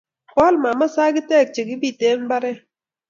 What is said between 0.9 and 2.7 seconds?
sagitek chegibite mbaret